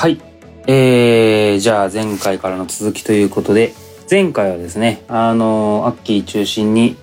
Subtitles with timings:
[0.00, 0.18] はい。
[0.66, 3.74] えー、じゃあ前回からの続きということで、
[4.10, 6.96] 前回はですね、あのアッキー中心に、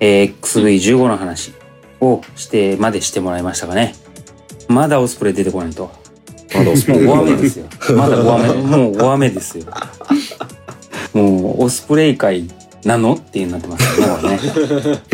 [0.00, 1.54] えー XV15 の話
[2.02, 3.94] をして、までしてもらいましたかね。
[4.68, 5.90] まだオスプレイ出てこないと。
[6.54, 7.66] まだオスプもうレイ5話目ですよ。
[7.96, 9.64] まだ5話目、もう5話目ですよ。
[11.14, 12.46] もうオスプレイ界
[12.84, 13.14] なの？
[13.14, 14.00] っていうになってます。
[14.00, 14.40] よね、ね。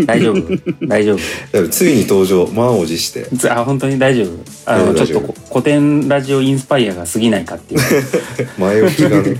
[0.07, 0.87] 大丈夫。
[0.87, 1.69] 大丈夫。
[1.69, 3.25] ついに登場満を持して。
[3.37, 4.29] つあ、本当に大丈夫。
[4.67, 7.81] あの、ちょっとこ古典ラジオインスパイアが過ぎないかっていう。
[8.59, 9.37] 前置きがね。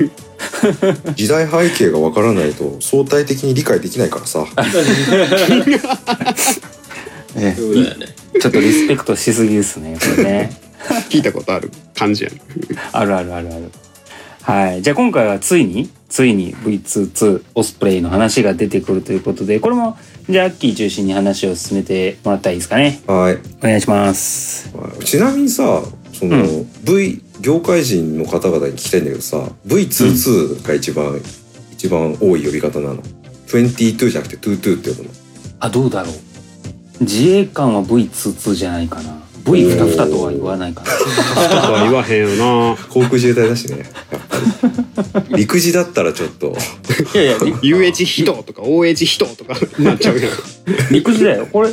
[1.15, 4.45] 時代背景がわからないと相対的に理解できないからさ。
[7.35, 8.07] ね そうだよね。
[8.41, 10.69] ちょっとリスペクトしすぎですね、これね。
[11.11, 12.37] 聞いたことある感じやね。
[12.93, 13.71] あるあるあるある。
[14.49, 14.81] はい。
[14.81, 22.99] じゃあ今回はついに、ついに V22 オスプレイの話が出てくるということで、これも、じゃあアッキー中心に話を進めてもらったらいいですかね。
[23.07, 24.73] はいお願いします。
[25.05, 25.83] ちなみにさ
[26.15, 31.21] その、う V 業界人の方々に聞きたいんだけどさ V22 が一番、
[31.73, 33.03] 一番多い呼び方なの
[33.49, 35.11] ？22じゃなくて22って呼ぶの？
[35.61, 36.15] あ、どうだろう。
[37.01, 39.29] 自衛官は V22 じゃないかな。
[39.45, 40.91] V22 とは言わないかな。
[41.67, 43.85] とは言わへんよな 航空自衛隊だしね
[45.31, 46.57] 陸自だったらちょっと
[47.15, 50.31] いやいや、 UH 人とか OH 人とかなっちゃうやん
[50.93, 51.47] 陸自だよ。
[51.51, 51.71] これ、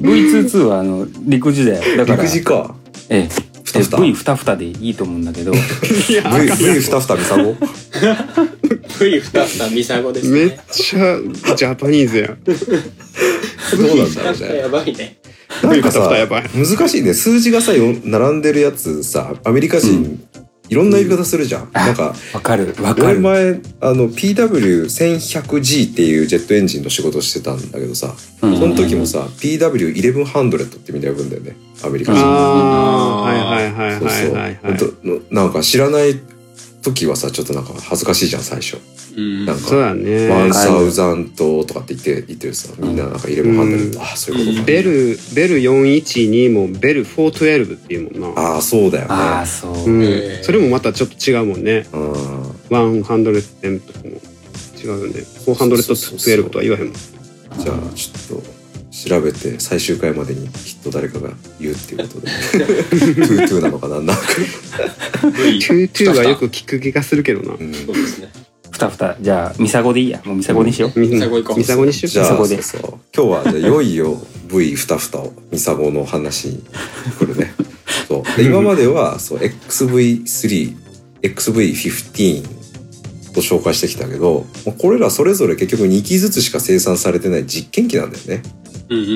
[0.00, 1.96] V22 はあの、陸自だよ。
[1.98, 2.74] だから、陸自か
[3.08, 3.48] ええ。
[3.64, 10.58] ふたふた V ふたふたでいいと思うんだけど、 V V ふたふたみさご V ふたふたミサゴですめっね。
[10.70, 12.52] ちゃジャパニーズやんど
[13.94, 15.18] うなんだろうねやばいね。
[15.62, 20.18] なんかさ V ふたふたやばい難しいね数字がさよ並んでるやつさアメリカ人、
[20.68, 23.06] いろんな言い方するじゃん、なんかわかる、わかる。
[23.06, 28.56] 俺前あの PW1100G っていうジェットエンジンの仕事してたんだけどさ、うん。
[28.58, 32.22] その時もさ PW1100 ってみんな呼ぶんだよねアメリカ人。
[32.22, 34.42] はいはいはいそうそう、はいはい。
[34.42, 36.20] はいほんとのなんか知らない
[36.82, 38.76] 時はさちょっとなんか恥ずかしいじゃん最初。
[38.76, 38.97] うん
[39.46, 39.58] なん。
[39.58, 40.28] そうかだね。
[40.28, 44.02] ワンサウザントとかって言って言ってるさみんななんか1100、うん。
[44.02, 48.40] あそういうことか、ベルベル412もベル412っていうもんな。
[48.40, 49.14] ああそうだよね。
[49.14, 49.72] ああ、そう。
[49.72, 51.86] うんそれもまたちょっと違うもんね。
[51.92, 52.12] うん。
[52.70, 55.20] 110とかも違うよね。
[55.46, 56.94] 412とは言わへんもん。
[56.94, 58.58] じゃあちょっと
[58.90, 61.30] 調べて最終回までにきっと誰かが
[61.60, 62.26] 言うっていうことで。
[62.28, 64.26] two two なのかなんなのか、
[65.22, 67.54] 22はよく聞く気がするけどな。
[67.54, 67.74] うん。
[67.74, 68.28] そうですね。
[68.78, 69.16] ふたふた。
[69.20, 70.22] じゃあ、ミサゴでいいや。
[70.24, 70.98] もうミサゴにしよう。
[70.98, 71.58] ミミサゴ行こう。
[71.58, 72.10] ミサゴにしよう。
[72.10, 73.00] じゃあそこでそうそう。
[73.14, 74.16] 今日はじゃあいよいよ
[74.48, 76.64] V ふたふたをミサゴの話に
[77.18, 77.52] 来るね。
[78.06, 78.36] そう。
[78.36, 80.76] で今まではそう XV3
[81.22, 82.42] XV15
[83.34, 88.42] と紹介してきたけどもうこれらそれぞれ結局2機ずつしか生産されてない実験機なんだよね。
[88.88, 89.12] うんうんう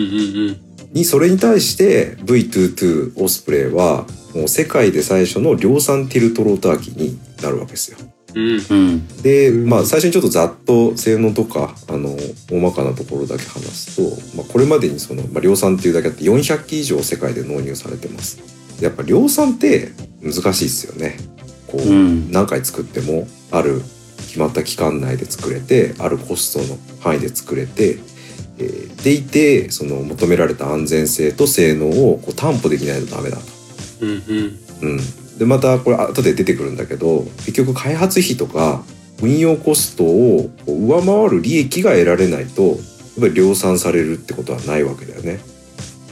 [0.51, 0.57] ん
[0.93, 7.97] にそれに対して V22 オスプレイはもう世界で最初の量産ティルトローター機になるわけですよ
[8.35, 9.23] うん。
[9.23, 12.17] で、うんまあ最初にちょっとざっと性能とかあの
[12.51, 18.41] 大まかなところだけ話すと、まあ、これまでにその、まあ、量産っていうだけあって400機以上世界で納入されてます
[18.81, 21.17] やっぱ量産って難しいですよね
[21.67, 23.83] こう、うん何回作ってもある
[24.19, 27.99] 決まった期間内で作れてあるコストの範囲で作れて、
[28.59, 33.43] えーでいてその求められた安全性と性能をこう担保できないとダメだと。
[34.01, 34.63] うんうん。
[34.83, 35.01] うん、
[35.39, 38.83] でまたこれ後で出てくるんだけど結局開発費とか
[39.23, 42.77] 運用コストを上回る利益が得られないとやっ
[43.21, 45.41] ぱり量産されるってことはないわけだよね。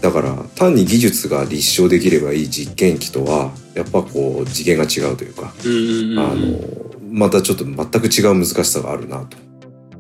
[0.00, 5.52] だから単に技術が立証できればいい実験機とはやっぱこう次元が違うというか。
[5.52, 9.37] あのまたちょっと全く違う難しさがあるなと。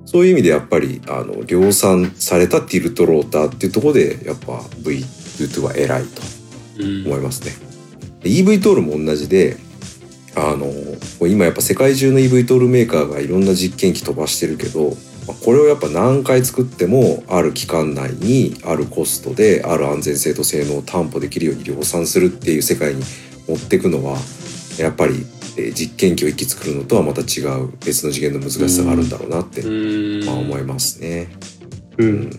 [0.06, 4.52] そういう意味でやっぱりあの量産されたティルトローターっていうところでやっぱ
[4.82, 6.22] V22 は偉いと
[6.78, 7.69] うん思いますね。
[8.20, 9.56] で EV トールも同じで
[10.36, 10.70] あの
[11.26, 14.90] 今やっぱ世界中の EV トールメーカーがいろんな実験機飛ばしてるけど
[15.26, 23.02] まあこれをやっぱ何回作ってもある期間内にあるコストである安全性と性能を担保できるように量産するっていう世界に
[23.48, 24.18] 持っていくのは
[24.78, 25.26] やっぱり
[25.56, 30.24] えー実験機を一機作るのとはまた違う別の次元の難しさがあるんだろうなって、うん。
[30.24, 31.28] まあ、思いますね。
[31.98, 32.30] ううんん、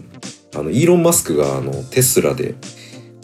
[0.56, 2.56] あのイーロン・マスクがあのテスラで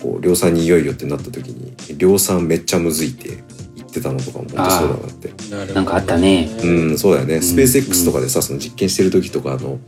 [0.02, 3.44] こう量産にいよいよってなった時に量産めっちゃむずいって
[3.76, 5.74] 言ってたのとかも本当そうだなって。
[5.74, 6.50] なんかあったね。
[6.64, 7.42] うんそうだよね、ん。
[7.42, 9.80] スペース X とかでさその実験してる時とかあの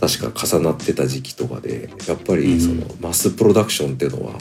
[0.00, 2.40] 確か重なってた時期とかでやっぱうん。
[2.40, 4.32] りそのマスプロダクションっていうのは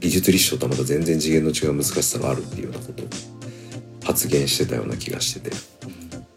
[0.00, 3.06] 技術立証とはまた全然次元の違う難しさがあるっていうようなことを
[4.04, 5.56] 発言してたような気がしてて、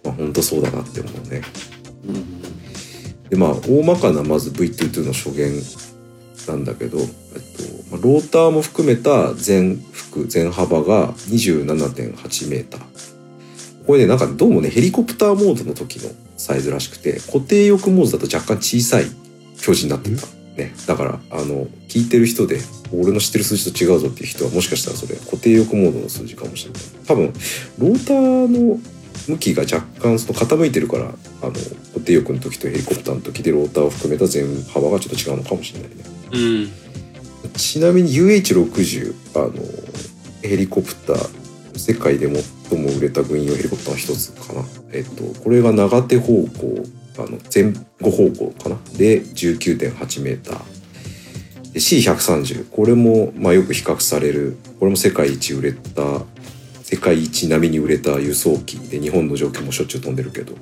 [0.04, 1.42] まあ、本当そうだなって思うね。
[2.07, 2.42] うん。
[3.30, 5.51] でまあ大まかなまず V22 の初言
[6.48, 9.78] なんだけど、えっと、ローターも含めた全
[10.12, 12.81] く全幅が27.8メーター。
[13.86, 19.06] これね、なんかどうもね、ヘリコプターモードの時のサイズらしくて、固定翼モードだと若干小さい
[19.51, 20.28] 表示になってた。
[20.57, 20.74] ね。
[20.88, 22.60] だから、あの、聞いてる人で、
[22.94, 26.81] 俺の知ってる数字と違うぞっていう人は、もしかしたらそれ、固定翼モードの数字かもしれない。
[27.06, 27.34] 多分、
[27.80, 28.80] ローターの
[29.28, 36.12] 向きが若干その傾いてるから、あの、固定翼の時とヘリコプターの時でローターを含めた全幅がちょっと違うのかもしれないね。
[36.34, 36.70] うん。
[37.54, 39.54] ちなみに UH60 あの
[40.42, 42.28] ヘリコプター世界で
[42.70, 44.64] 最も売れた軍用ヘリコプターの一つかな。
[44.92, 46.84] えっとこれが長手方向
[47.18, 50.64] あの前後方向かなで19.8メーター。
[51.74, 54.58] で C130 これも、まあ、よく比較される。
[54.80, 56.22] これも世界一売れた
[56.84, 58.80] 世界一並みに売れた輸送機。
[58.80, 60.56] で日本の状況もしょっちゅう飛んでるけど。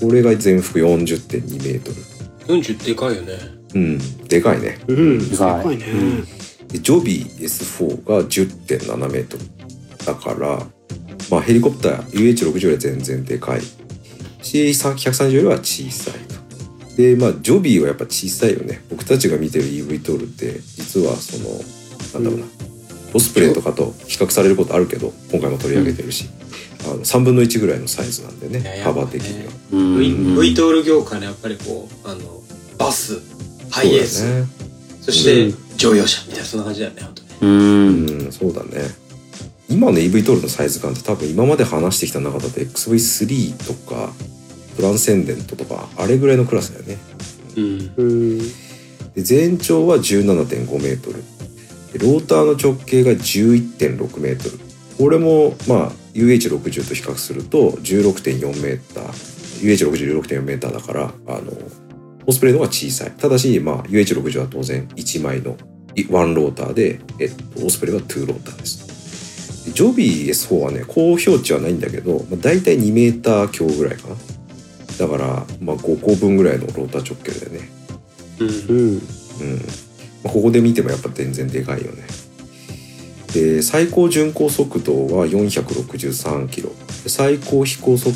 [0.00, 2.60] これが全幅40.2メートル。
[2.60, 3.57] 40でかいよね。
[3.74, 4.78] うんでかいね。
[4.88, 5.30] うん。
[5.30, 5.84] でかいね。
[6.68, 9.44] でジョビー S4 が10.7メートル。
[10.04, 10.66] だから、
[11.30, 13.60] まあ、ヘリコプター UH60 よりは全然でかい。
[14.42, 16.96] C130 よりは小さいと。
[16.96, 18.82] でまあジョビーはやっぱ小さいよね。
[18.90, 21.50] 僕たちが見てる EV トールって実はその
[22.14, 22.46] なんだろうな、
[23.14, 26.28] オスプレイとかと比較されることあるけど今回も取り上げてるし、
[26.84, 29.52] あの3分の1ぐらいのサイズなんでね幅的には。
[29.72, 29.98] うん。
[29.98, 32.42] V, v トール業界のやっぱりこう、あの、
[32.78, 33.20] バス、
[33.70, 34.46] ハイエース、そうだね
[35.02, 37.28] そしてう乗用車みたいな、そんな感じだよね、本当ね。
[37.40, 39.08] うんうん、そうだね。
[39.70, 44.12] 今の EV トールのサイズ感って多分今まで話してきた中だと XV3 とか
[44.76, 46.98] トランセンデントとかあれぐらいのクラスだよね。
[47.56, 47.92] うん。
[47.96, 48.38] うん。
[48.38, 51.22] で全長は17.5メートル。
[51.92, 54.58] でローターの直径が11.6メートル。
[54.96, 59.38] これもまあ UH60 と比較すると16.4メーター。
[59.60, 61.52] UH6016.4 メーターだからあの
[62.28, 63.10] オスプレイの方が小さい。
[63.12, 65.56] ただしまあ UH60 は当然1枚の
[66.10, 69.64] ワンローターで、えっと、オスプレイは2ローターです。
[69.64, 74.14] でジョビー S4 はね高表値はないんだけど、まあ、大体2メーター強ぐらいかな。
[74.98, 77.68] だから、まあ、5個分ぐらいのローター直径だよね。
[78.40, 78.48] うん。
[78.48, 78.88] うん。
[78.90, 79.00] うん
[80.24, 82.02] まあ、ここで見てもやっぱ全然でかいよね。
[83.32, 86.70] で最高巡航速度は463キロ
[87.04, 88.14] で最高飛行速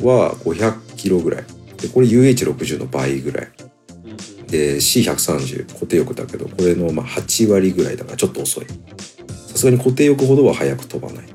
[0.00, 1.44] 度は500キロぐらい
[1.80, 3.48] でこれ UH60 の倍ぐらい。
[4.48, 8.66] で C130 固定翼だけどこれのまあ8割ぐらいだからちょっと遅い。
[9.48, 11.26] さすがに固定翼ほどは速く飛ばない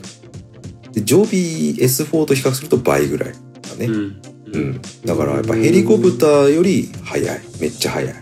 [0.92, 4.22] でジョビー S4 と比較すると倍ぐらいだね、うん。
[4.54, 7.42] うん、だからやっぱヘリコプターより速い。
[7.60, 8.14] めっちゃ速い。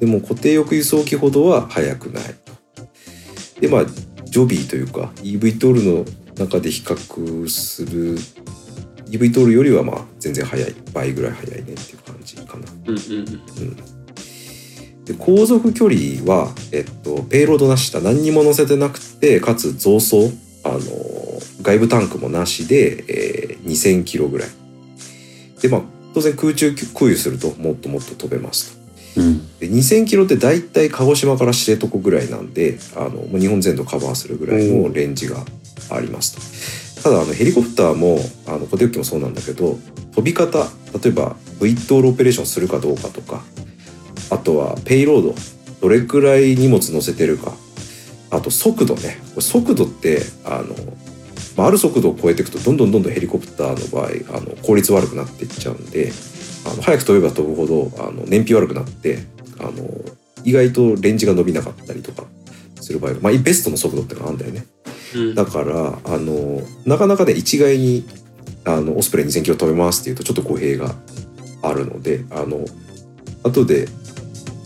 [0.00, 2.24] でも固定翼輸送機ほどは速くない
[3.60, 3.86] でまあ
[4.24, 6.04] ジョビーというか EV トールの
[6.36, 8.16] 中で比較する
[9.10, 10.74] EV トールよりはまあ全然速い。
[10.92, 12.64] 倍ぐらい速いねっていう感じかな。
[12.86, 12.96] うん。
[12.96, 13.76] うん。
[15.04, 18.00] で航続距離は、えっと、ペイロードなしだ。
[18.00, 20.30] 何にも乗せてなくてかつ増装
[20.64, 20.80] あの
[21.62, 24.48] 外部タンクもなしで、えー2000キロぐらい。
[25.60, 25.82] でまあ
[26.14, 28.76] 当然空中空輸するともっともっと飛べます
[29.14, 29.20] と。
[29.20, 29.58] うん。
[29.58, 35.44] で2000キロって大体鹿児島から知床ぐらいなんであのもう日本全土カバーするぐらいのレンジが
[35.90, 36.40] ありますと
[37.06, 38.18] ただあのヘリコプターも
[38.48, 39.78] あの固定機もそうなんだけど
[40.16, 40.66] 飛び方
[41.04, 43.44] 例えば V トールオペレーションするかどうかとか
[44.32, 45.34] あとはペイロード
[45.80, 47.52] どれくらい荷物乗せてるか
[48.32, 49.18] あと速度ね。
[49.38, 50.74] 速度ってあの、
[51.56, 56.10] まあ、ある速度を超えていくとどんどんどんどんヘリコプターの場合あの効率悪くなっていっちゃうんで
[56.64, 59.20] あの早く飛べば飛ぶほどあの燃費悪くなって
[59.60, 59.72] あの
[60.42, 62.24] 意外とレンジが伸びなかったりとか
[62.80, 64.66] する場合、まあ、ベストの速度ってのがあるんだよね。
[65.34, 68.06] だからあのなかなかね一概に
[68.64, 70.94] あのオスプレイ2000キロ飛べますっていうとちょっと語弊が
[71.62, 72.64] あるのであの
[73.42, 73.88] 後で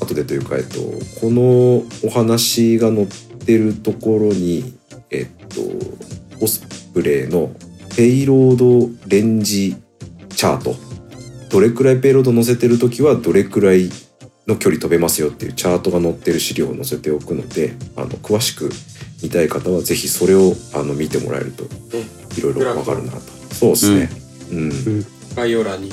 [0.00, 0.78] 後でというか、えっと、
[1.21, 3.07] このお話が載っ
[3.45, 4.75] てるところに
[5.11, 5.61] えっと
[6.42, 6.61] オス
[6.92, 7.50] プレイの
[7.97, 9.76] ペイロードレンジ
[10.30, 10.90] チャート。
[11.50, 13.90] どれくらいペイロード乗せてる時はどれくらい
[14.47, 18.71] の距離飛べますよっていうチャートが載ってる資料を載せておくのであの詳しく
[19.23, 21.65] 見たい方はぜひそれをあの見てもらえると
[22.39, 23.19] いろいろわかるなと。
[23.55, 24.11] そうですね。
[24.53, 24.71] うん、
[25.35, 25.91] 概要欄に。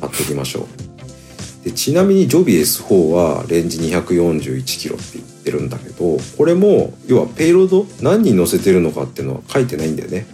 [0.00, 1.64] 貼っときましょう。
[1.64, 10.26] でちなみにジョビ S4 はレンジ241キロって言ってるんだけどこれも要はペイロード何人乗せてるのかっていうのは書いてないんだよね。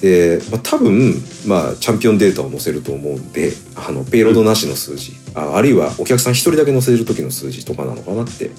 [0.00, 1.14] で、まあ、多分、
[1.46, 8.50] まあ、チャンピオンデータを載せると思うんであのペイロードなしの数字、ああるいはお客さん一人だけ載せる時の数字とかなのかなって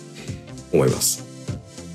[0.74, 1.27] 思います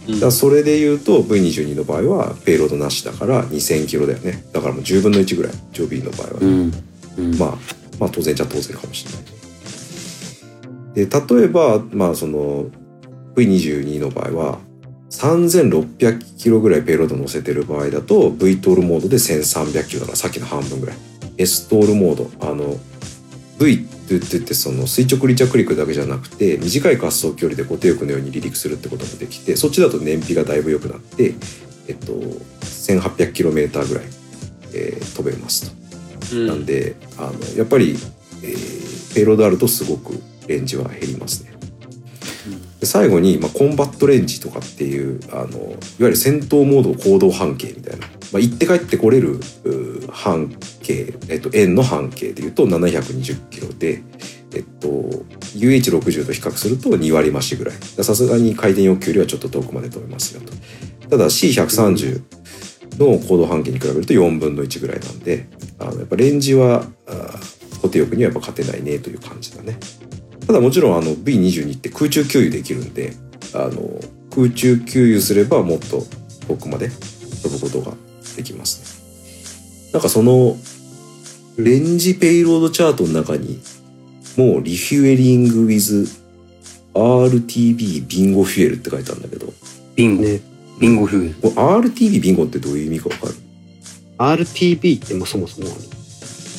[0.09, 0.21] うん。
[0.21, 4.45] だそれで言うと V22 の場合はペイロードなしだから2000キロだよね。
[4.53, 6.73] だからもう10分の1ぐらい Joby の場合はね、うん。
[7.19, 7.39] うん。
[7.39, 7.59] まあ、
[7.99, 9.33] まあ当然じゃ当然かもしれない。
[10.95, 12.67] で例えば、まあ、その
[13.35, 14.59] V22 の場合は
[15.11, 20.97] 3600キロぐらいペイロード乗せてる場合だと V トールモードで1300キロだからさっきの半分ぐらい。
[21.39, 22.77] S トールモードあの
[23.65, 31.35] V って言っててその垂直離着陸だけじゃなくて短い滑走距離で固定翼のように離陸するってこともできてそっちだと燃費がだいぶ良くなって
[31.89, 32.13] えっと
[32.61, 34.05] 1800km ぐらい、
[34.75, 36.37] えー飛べますと。
[36.37, 37.97] うんなんであのやっぱり、
[38.43, 38.83] えー
[39.15, 41.53] ペイロードあるとすごくレンジは減りますね。
[42.81, 49.41] で最後に、まあ、コンバットレンジとかっていうあのいわゆる戦闘モード行動半径みたいな、まあ、行って帰ってこれる
[50.11, 50.49] 半
[50.83, 54.03] 径、えっと、円の半径でいうと720キロで、
[54.55, 57.75] えっと、UH60 と比較すると2割増しぐらい。
[58.03, 60.53] さすがに回転欲求よりはちょっと遠くまで飛べますよと。
[61.09, 62.23] ただ C130
[62.99, 65.47] の行動半径に比べると4分の1ぐらいなんで
[65.79, 66.85] あのやっぱレンジは
[67.83, 69.79] 固定翼にはやっぱ勝てないねという感じだね。
[70.47, 73.13] ただもちろんあの B22 って空中給油できるんで
[73.55, 74.01] あの
[74.35, 76.03] 空中給油すればもっと
[76.49, 76.89] 遠くまで
[77.43, 77.97] 飛ぶことが
[78.37, 78.81] できます
[79.87, 79.93] ね。
[79.93, 80.57] なんかその
[81.59, 83.61] レンジペイロードチャートの中に
[84.37, 86.23] もうリフュエリング with
[86.95, 89.47] RTB ビンゴフュエルって書いてあるんだけど。
[89.47, 89.53] こ
[89.97, 90.25] ビンゴ。
[90.25, 90.41] ね
[90.81, 91.49] ビンゴフュール。
[91.49, 93.35] れ RTB ビンゴってどういう意味かわかる
[94.19, 95.69] ？RTB ってもうそもそも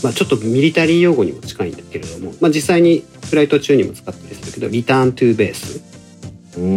[0.03, 5.82] まあ、ちょっとミリタリー用語にも近いんだけれども、まあ、実際にフライト中にも使ったりするけどリターントゥーベース、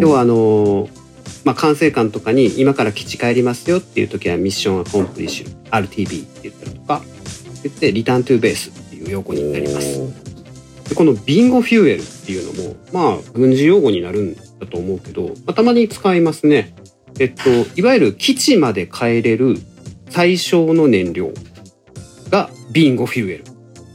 [0.00, 0.88] 要はあの
[1.46, 7.02] まあ、管制官とかに今から基地帰りますよっていう時はミッションアコンプリッシュ RTB って言ったりとか
[7.62, 10.00] 言ってリターントゥーベースっていう用語になります。
[10.88, 16.74] でこのビンゴフューエルっていうのもまあ軍事用語になるんだと思うけど、まあ、たまに使いますね。
[17.20, 19.56] えっといわゆる基地まで帰れる
[20.10, 21.30] 最小の燃料
[22.28, 23.44] がビンゴフューエル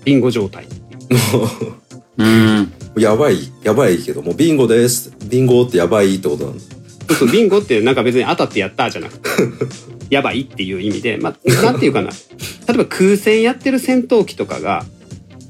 [0.06, 0.68] ビンゴ状態
[2.18, 2.72] うん。
[2.98, 6.71] やばいやばいけどもうビンゴですビンゴってやばいってことなの
[7.12, 9.30] そうそうビンゴってなんか別に当たってやったじゃなくて。
[10.10, 12.10] やばいっていう意味でまあなんていうかな。
[12.10, 14.86] 例えば空戦やってる戦闘機とかが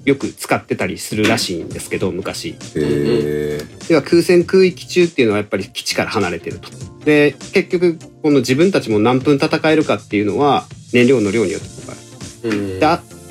[0.06, 2.56] よく使ってたりするらしいんですけど昔。
[2.76, 6.70] では空戦空域中っていうのはやっぱり基地から離れてると。
[7.06, 12.00] で結局この自分たちも何分戦えるかっていうのは燃料の量によって変わる。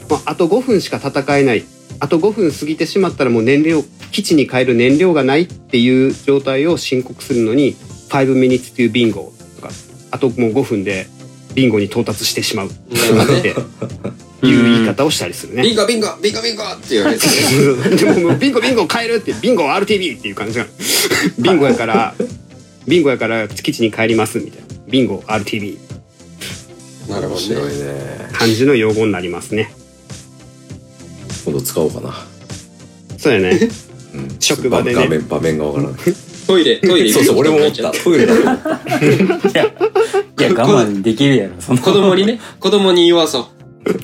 [0.08, 1.64] まあ、あと5分しか戦えない。
[2.00, 7.76] あと5分過ぎてしまったらもう燃料基地に変える燃料がないっていう状態を申告するのに
[8.10, 9.70] 5 minutes to bingo とか
[10.10, 11.06] あともう5分で
[11.54, 12.68] ビンゴに到達してしまう。
[12.68, 15.62] とかっていう言い方をしたりするね。
[15.62, 17.26] ビンゴビンゴビンゴビンゴって言われて
[17.96, 20.66] でももうビンゴビンゴ変えるってビンゴ RTB っていう感じが
[21.38, 22.14] ビンゴやから
[22.86, 24.66] ビンゴやから基地に帰りますみたいな。
[24.88, 25.78] ビンゴ RTB
[27.08, 28.28] 面なるほどね。
[28.32, 29.72] 感じの用語になりますね。
[31.44, 32.14] 今度使おうかな、
[33.18, 33.58] そうやね。
[34.14, 35.02] うん、職場でね。
[35.02, 36.00] 場面場面がわからない
[36.50, 37.92] トイレトイレそうそう俺も思った。
[37.92, 38.70] トイレだと思った。
[39.50, 41.78] いや、いや、我慢できるやろ、その。
[41.78, 43.48] 子供にね子供に言わそ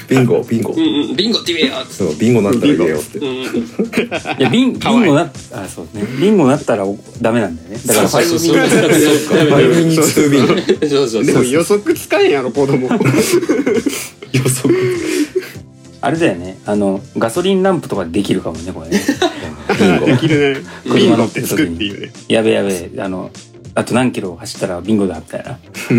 [0.08, 0.72] ビンゴビンゴ。
[0.72, 6.04] う、うんうん、ビンゴって言えよっつっでもビンゴなったら入れようっていや、ビン、ビンゴな、あ、そうね。
[6.20, 7.78] ビンゴなったらおダメなんだよね。
[7.84, 8.56] だから、そうそうそう。
[8.56, 10.86] ファイブミニファイブミニビンゴ。
[10.86, 12.88] そうそうそうでも予測つかんやろ子供。
[14.32, 14.74] 予測。
[16.00, 16.58] あれだよね。
[16.66, 19.02] あの、ガソリンランプとかできるかもね、これね。
[19.78, 20.06] ビンゴ。
[20.06, 20.60] できるね。
[20.86, 22.12] う んビンゴってつくっていうね。
[22.28, 23.30] やべやべ、あの、
[23.74, 25.58] あと何キロ走ったらビンゴだったや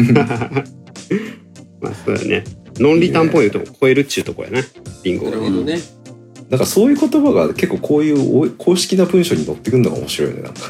[1.79, 2.43] まあそうやね。
[2.79, 4.62] ノンリターンポイントを超えるっちゅうとこやな。
[5.03, 5.79] ビンゴなるほどね。
[6.50, 10.62] なんかそういう言葉が結構こういうお公式な文章に載ってくるのが面白いよねなんか。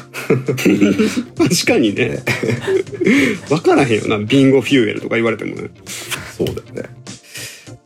[1.48, 2.18] 確かにね。
[3.48, 4.18] 分からへんよな。
[4.18, 5.70] ビンゴフューエルとか言われてもね。
[6.36, 6.90] そうだよね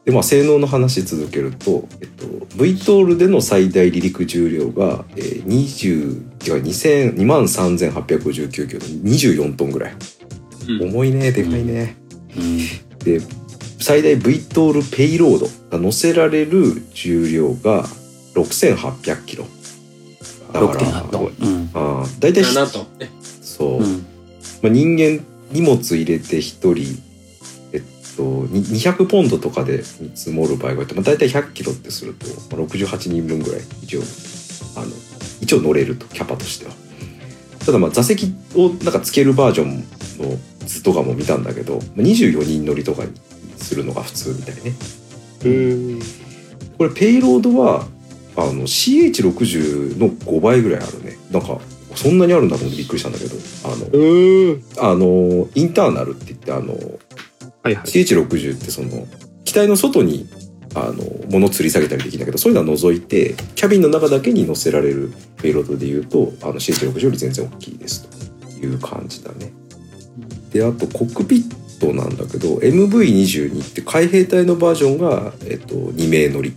[0.05, 9.99] でまあ性能の話続けると、えっと、V トールでの最大離陸重量が、えー、20違う2000 2万3859キロで24トンぐらい、うん
[10.81, 11.97] 重いねでかいね、
[12.37, 12.59] うん。
[12.99, 13.21] で
[13.81, 17.85] 最大 V トールペイロードが乗せられる重量が
[18.35, 19.45] 6800キロ
[20.53, 21.25] だから6.8トン。
[21.25, 21.71] うん。
[21.75, 24.07] あー大体ひ7とねそう、うん。
[24.63, 27.03] まあ、人間荷物入れて1人
[28.17, 32.27] とに200ポンドとかで見積もる場合があって、まあ、大体100キロってすると、
[32.57, 34.03] まあ、68人分ぐらい一応
[34.77, 34.87] あの
[35.41, 36.73] 一応乗れるとキャパとしては。
[37.65, 39.79] ただまあ座席をなんかつけるバージョン
[40.19, 43.13] の図とかも見たんだけどまあ24人乗りとかに
[43.57, 44.75] するのが普通みたいね。
[45.45, 46.01] うん
[46.79, 47.87] これペイロードは
[48.37, 51.17] あの CH60 の5倍ぐらいあるね。
[51.31, 51.61] なんか
[51.95, 56.75] そんなにあるんだと思ってびっくりしたんだけどあのうんあのインターナルって言ってあの
[57.63, 57.85] はいはい。
[57.85, 59.07] CH60 ってその
[59.45, 60.29] 機体の外に
[60.75, 60.95] あの
[61.31, 68.09] 物吊り下げたりできるんだけどそういうのは除いてキャビンの中だけに乗せられるペイロードでいうとあの CH60 より全然大きいです。
[68.41, 69.53] という感じだね。
[70.51, 76.55] であとコックピットなんだけど MV22 って海兵隊のバージョンが、えっと、2名乗り。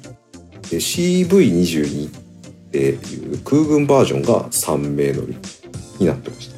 [0.69, 5.35] で CV22 っていう空軍バージョンが3名乗り
[5.99, 6.55] になってました。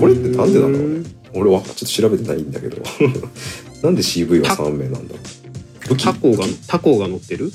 [0.00, 2.82] これってなんでなんだろうね俺はちょっと調べてないんだけど。
[3.82, 5.20] なんで CV は3名なんだろ
[5.90, 5.96] う？
[5.96, 7.52] タコがタコが乗ってる？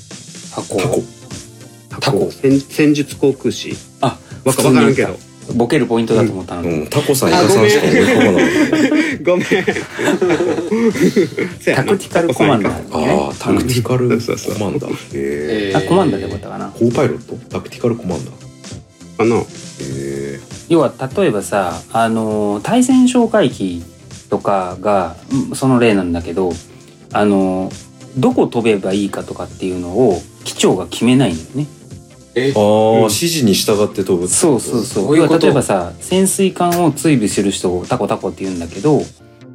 [0.52, 1.02] 箱タコ。
[2.00, 2.30] タコ。
[2.30, 3.76] 戦戦術航空士。
[4.00, 5.18] あわかわからんけど。
[5.54, 9.46] ボケるポイントだと思ったのに、うん、タコさんイカさんしか思い浮かばないごめ ん。
[11.74, 13.12] タクティカルコマンダーにね。
[13.26, 14.14] ああタクティカルコ
[14.60, 15.78] マンダーへええー。
[15.78, 16.68] あコマンダーでよかったかな。
[16.68, 17.34] コーパイロット？
[17.50, 19.36] タクティカルコマンダーかな。
[19.36, 19.44] へ
[19.80, 20.11] え
[20.72, 23.84] 要は例えばさあの対戦哨戒機
[24.30, 26.50] とかがうんその例なんだけど
[27.12, 27.70] あの
[28.16, 31.66] どこ飛べばいいかとかっていうのを機長が決めないんだよね。
[32.34, 35.16] えああ、うん指示に従って飛ぶってそうそうそう。
[35.16, 39.02] 要は例えばさ潜水艦を追尾する人をタコタコって言うんだけど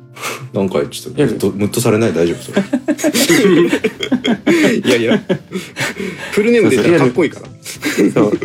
[0.53, 2.13] なんかちょっとムッとムッとされない？
[2.13, 2.43] 大丈夫？
[2.43, 2.61] それ。
[4.77, 5.19] いやいや。
[6.33, 7.47] フルネームで言ったらかっこいいから。
[8.13, 8.39] そう。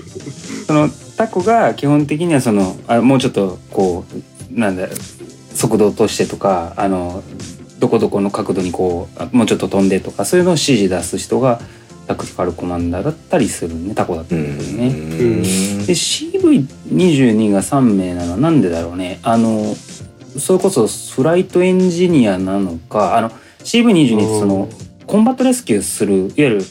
[0.67, 4.05] そのタコが基本的にはそのあもうちょっとこ
[4.55, 4.89] うなんだ
[5.55, 7.23] 速度を落としてとかあの
[7.79, 11.61] どこどこの角度にこうあもうちょっと飛んでとかそういうのを指示出す人が
[12.07, 14.89] tactical commander だったりするねタコだったうりするね。
[14.89, 15.43] ん。
[15.43, 19.21] で CV22 が3名なのはなんでだろうね。
[19.23, 19.75] あの
[20.39, 24.69] それこそ flight engineer なのかあの CV22 ってその
[25.07, 26.65] combat rescue するいわゆる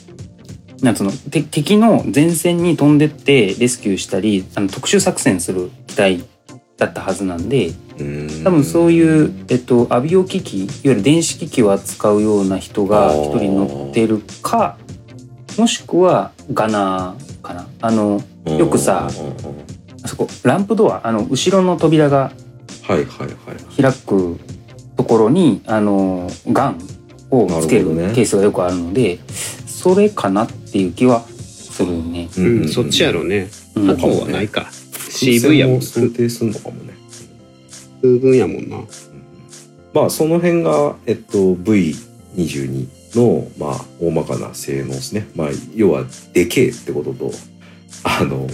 [0.82, 6.24] なんつうのて敵の前線に飛んでってレスキューしたりあの特殊作戦する機体
[6.78, 7.72] だったはずなんで
[8.44, 14.78] 多分そういう、えっと、アビオ機器いわゆる電子機器を扱うような人が一人乗ってるか
[15.58, 17.68] もしくはガナーかな。
[17.82, 22.32] あのうんよくさあそこランプドアあの後ろの扉が
[22.84, 23.34] はいはいは
[23.78, 23.82] い。
[23.82, 24.40] 開く
[24.98, 26.80] ところにあのガン
[27.30, 29.20] をつけるケースがよくあるので
[29.68, 32.30] それかなっていう気はするね。
[32.38, 32.70] うん。
[32.70, 33.50] そっちやろうね。
[33.76, 33.88] うん。
[33.88, 34.62] タコはないか。
[34.62, 34.72] 空
[35.10, 35.82] CV やもん。
[35.82, 36.94] 想定するのかもね。
[38.02, 38.78] 空軍やもんな。
[39.94, 45.28] まあその辺が、えっと、V22 の、まあ、大まかな性能ですね。
[45.36, 47.32] まあ、要は、でけえってことと、
[48.04, 48.48] あの、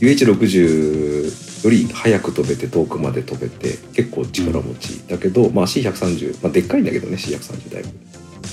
[0.00, 7.88] UH60 より早く飛べて遠くまで飛べて結構力持ちだけど、まあ C130、まあ、でっかいんだけどね C130 だいぶ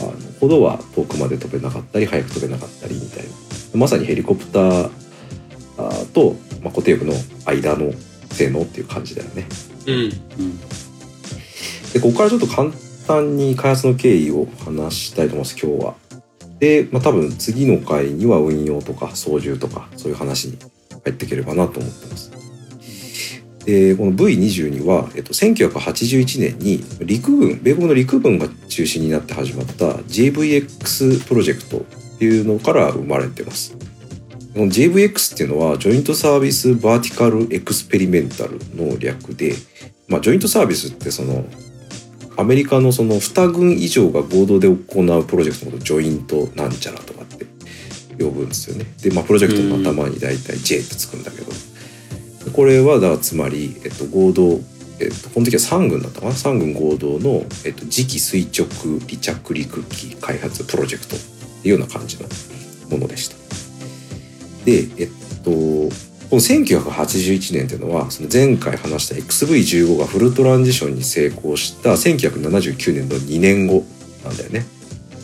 [0.02, 3.30] あのほどは遠くまで飛べなかったり早く飛べなかったりみたいな
[3.76, 4.90] まさにヘリコプター
[6.14, 7.14] と、まあ、固定翼の
[7.46, 7.92] 間の
[8.32, 9.46] 性能っていう感じだよね。
[9.88, 10.00] うんう
[10.44, 10.60] ん
[11.94, 12.72] でここからちょっと簡
[13.06, 15.94] 単に開発の経緯を話したいと思います今日は。
[16.58, 20.58] で、まあ、多分次の回には運用とか操縦とかそういう話に
[21.04, 22.33] 入っていければなと思ってます。
[23.66, 31.82] でこの V22 は、えっと、1981年に陸軍米国の陸軍が中心になって始まった JVX プロジェクトっ
[32.20, 33.76] ていうのから生まれてます。
[34.54, 39.54] この JVX っていうのは Joint Service Vertical Experimental の略で、
[40.08, 41.46] まあ、 joint service ってその
[42.38, 44.76] アメリカのその2軍以上が合同で行
[45.18, 47.46] うプロジェクトのこと joint なんちゃらとかって
[48.24, 48.86] 呼ぶんですよね。
[49.02, 51.52] で、まあ、プロジェクトの頭に大体 J ってつくんだけど、
[52.52, 54.60] これはだつまり、えっと、合同、
[55.00, 58.68] えっと、この時は3軍だったかな？3軍合同の、えっと、次期垂直
[59.00, 61.20] 離着陸機開発プロジェクトっ
[61.62, 62.28] ていうような感じの
[62.90, 63.36] ものでした。
[64.66, 65.10] で、えっ
[65.44, 73.84] と、この1981年っていうのはその前回話した XV15 がフルトランジションに成功した1979年の2年後
[74.24, 74.66] なんだよね。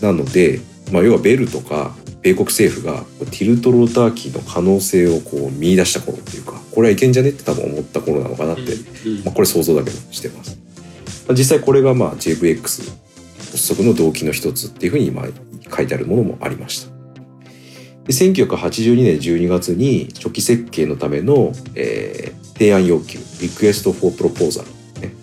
[0.02, 7.30] なので、まあ、要はベルとか米国政府がティルトローター機の可能性をこう見出した頃っていうかこれはいけんじゃね？
[7.30, 8.66] って多分思った頃なのかなって、う
[9.22, 10.58] んまあ、これ想像だけどしてます。
[11.28, 12.62] まあ実際これがまあ JVX
[13.52, 15.26] 発足の動機の一つっていうふうにまあ
[15.76, 16.92] 書いてあるものもありました。
[18.06, 24.68] で1982年12月に初期設計のための、えー提案要求 Request for Proposal、
[25.02, 25.14] ね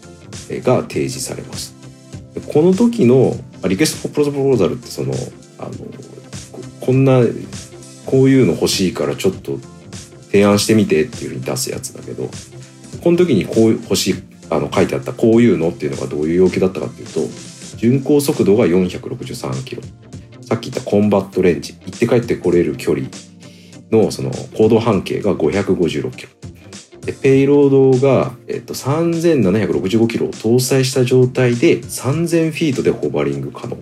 [0.48, 1.74] えーが提示されます。
[2.32, 5.12] でこの時のあ Request for Proposal ってその
[5.58, 5.70] あの
[6.86, 7.20] こんな
[8.06, 9.58] こういうの欲しいからちょっと
[10.26, 12.30] 提案してみてっていうふうに出すやつだけど
[13.02, 14.14] この時にこう欲しい
[14.50, 17.20] あの書いてあったこういうのっていうのがどういう要求だったかっていうと
[17.76, 19.82] 巡航速度が463キロ。
[20.42, 21.74] さっき言ったコンバットレンジ。
[21.74, 23.08] 行って帰ってこれる距離
[23.90, 26.28] のその行動半径が556キロ。
[27.00, 33.76] でペイロードが、えっと、3765キロを搭載した状態で3000フィートでホバリング可能。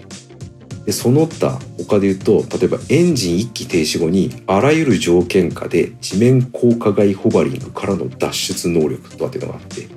[0.85, 9.89] でその他他で言うと例えばエンジン1機停止後にあらゆる条件下で地面高架外ホバリングからの脱出能力とかっていうのがあってこ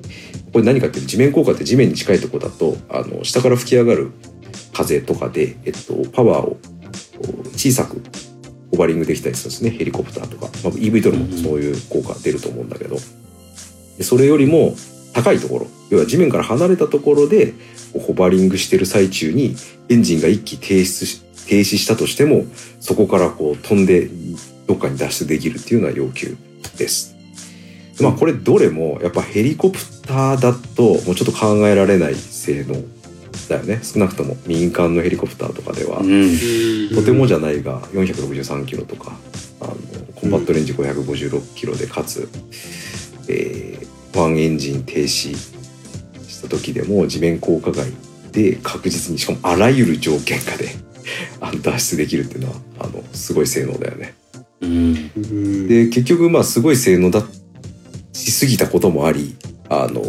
[0.53, 4.11] これ何かっていうと地面効果って地面に近いところだとあの下から吹き上がる
[4.73, 6.57] 風とかで、えっと、パワーを
[7.53, 8.01] 小さく
[8.71, 9.69] ホバリングできたりするんですね。
[9.71, 12.97] ヘリコプターとか、まあ、EV トルもそういう効果出ると思うんだけど。
[13.97, 14.75] でそれよりも
[15.13, 15.67] 高いところ。
[15.89, 17.53] 要は地面から離れたところで
[17.99, 19.55] ホバリングしてる最中に
[19.89, 22.43] エンジンが一気停止し停止したとしても
[22.81, 24.09] そこからこう飛んで
[24.67, 26.35] どっかに脱出できるっていうのは要求
[26.77, 27.15] です。
[28.01, 32.75] まあこれどれもやっぱヘリコプターだともうちょっと考えられない性能
[33.49, 36.95] だよね少なくとも民間のヘリコプターとかでは、うん。
[36.95, 39.17] とてもじゃないが463キロとか
[39.61, 39.73] あの
[40.15, 42.29] コンバットレンジ556キロでかつ、
[43.29, 45.35] えーワンエンジン停止
[46.37, 47.91] した時でも地面効果外
[48.31, 50.69] で確実にしかもあらゆる条件下で
[51.63, 54.13] 脱出できるっていうのはあのすごい性能だよね。
[54.61, 55.11] うん。
[55.15, 57.23] うんで結局まあすごい性能だ
[58.13, 59.35] しすぎたこともあり
[59.69, 60.03] あの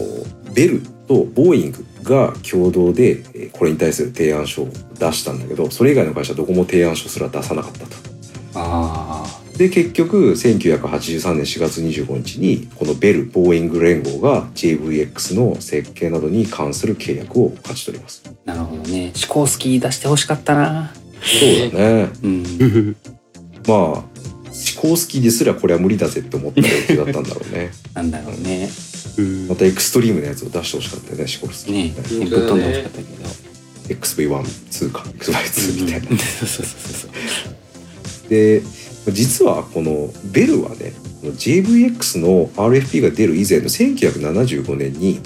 [0.55, 7.87] ベルとボーイングが共同でえーこれに対する提案書を出したんだけどそれ以外の会社はどこも提案書すら出さなかったと。
[8.55, 9.18] ああ。
[9.59, 18.23] で結局1983年4月25日にこのベル・ボーイング連合が JVX の設計などに関する契約を勝ち取ります。
[18.45, 19.11] なるほどね。
[19.17, 20.93] シコースキー出してほしかったな。
[20.95, 22.09] そうだね。
[22.23, 22.97] うん。
[23.67, 27.73] まあシコースキーですらこれは無理だぜって思った要求だったんだろうね。
[27.95, 28.71] なんだろうね。
[29.19, 31.75] うんまたエクストリームなやつを出してほしかったよねシコースキー。
[31.75, 32.25] ねえ。
[32.27, 33.99] ぶっ飛んでほしかったけど。
[34.01, 34.29] XV1、
[34.71, 36.09] 2か XV2 みたいな。
[36.11, 38.31] うん そうそうそうそう。
[38.31, 38.63] で
[39.13, 40.93] 実はこのベルはね
[41.23, 45.21] JVX の RFP が出る以前の1975年に、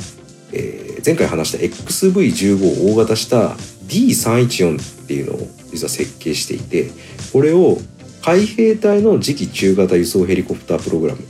[0.53, 3.57] えー前回話した XV15 を大型した
[3.89, 6.91] D314 っていうのを実は設計していて
[7.33, 7.79] これを
[8.25, 11.23] 海兵隊の次期中型輸送ヘリコプタープログラム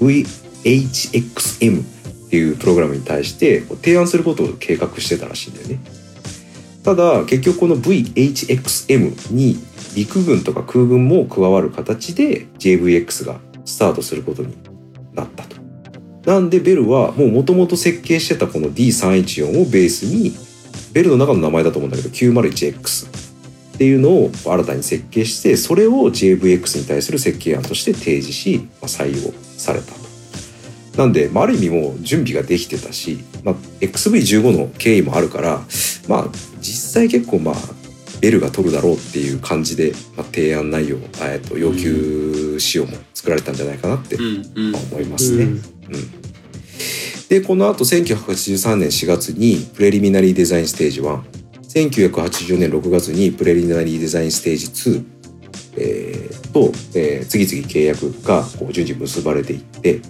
[0.00, 5.78] VHXM っていうプログラムに対して提案することを計画してたらしいんだよね。
[6.82, 9.56] ただ結局この VHXM に
[9.94, 14.56] 陸軍とか空軍も加わる形で JVX がスタートすることに
[15.14, 15.56] なったと。
[16.24, 20.32] なんでベルはもう元々設計してたこの D314 をベースに
[20.92, 23.28] ベルの中の名前だと思うんだけど 901X
[23.76, 30.07] っていうのを新たに設計してそれを JVX に対する設計案として提示し、まあ採用されたと。
[30.98, 35.60] なんで、まあ、ある意味もう準備ができてたし、まあ、XV15 の経緯もあるから
[36.08, 36.28] まあ
[36.60, 37.54] 実際結構まあ
[38.20, 45.44] ベルが取るだろうっていう感じで、まあ、提案内容、えっと要求仕様も作られたんじゃないかなって思いますね。
[45.44, 45.60] うん。
[47.28, 55.04] でこの後1983年4月にプレリミナリーデザインステージ11984年6月にプレリミナリーデザインステージ2、
[55.76, 60.00] えーと、えー次々契約がこう順次結ばれていって、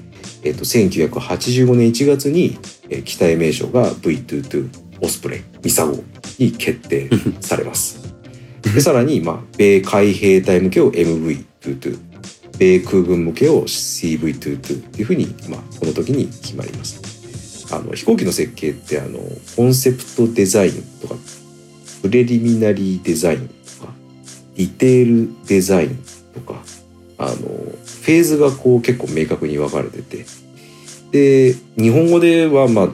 [0.42, 4.68] えー、と1985年1月に、えー機体名称が V22
[5.00, 5.96] オスプレイミサゴ
[6.38, 7.08] に決定
[7.40, 8.14] されます。
[8.62, 11.98] でさらに、まあ、米海兵隊向けを MV22
[12.58, 17.18] 米空軍向けを CV22 っていうふうに、まあ、この時に決まります。
[17.70, 19.18] あの飛行機の設計ってあの
[19.56, 21.14] コンセプトデザインとか
[22.02, 23.92] プレリミナリーデザインとか
[24.56, 25.98] ディテールデザイン
[26.34, 26.62] とか
[27.18, 27.34] あの
[28.08, 30.24] フェーズがこう結構明確に分かれてて。
[31.10, 32.88] で日本語ではまあ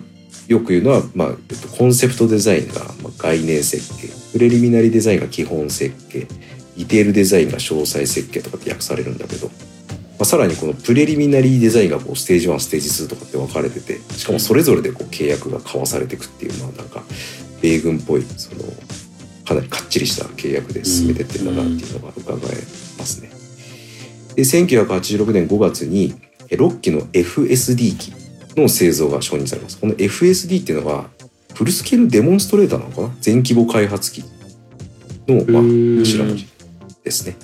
[0.49, 1.29] よく言うのは、まあ、
[1.77, 2.83] コンセプトデザインが
[3.17, 4.09] 概念設計。
[4.33, 6.21] プレリミナリーデザインが基本設計。
[6.21, 9.53] ディテールデザインが詳細設計とかって訳されるんだけど、ま
[10.21, 14.01] あ、さらにこのプレリミナリーデザインがこうステージ1ステージ2とかって分かれてて。
[14.17, 17.05] しかもそれぞれでこう契約が交わされていくっていうまあなんか
[17.63, 18.65] 米軍っぽいその
[19.47, 22.57] かなりかっちりした契約で進めてってんだなっていうのが伺え
[22.99, 23.34] ますね。
[24.35, 26.15] で1986年5月に
[26.51, 28.13] え6機の FSD 機
[28.57, 29.79] の製造が承認されます。
[29.81, 31.09] この FSD っていうのは
[31.55, 33.17] フルスケールデモンストレーターなのかな？
[33.21, 34.25] 全規模開発機
[35.29, 36.47] の、まあ、うん頭文字
[37.03, 37.37] ですね。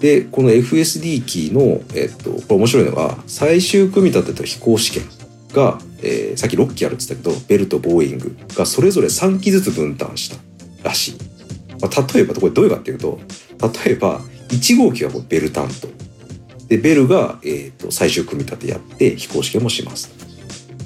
[0.00, 5.04] でこの FSD キーの、えっと、これ面白いのが最終組み立てと飛行試験
[5.52, 10.36] が、えーさっき6機あるって言ったけどベルとボーイングがそれぞれ3機ずつ分担した
[10.82, 11.14] らしい。
[11.80, 13.18] まあ、例えばこれどういうかっていうと
[13.84, 15.88] 例えば1号機はこれベル担当
[16.68, 20.10] でベルが、えー、と最終組み立てやって飛行試験もします。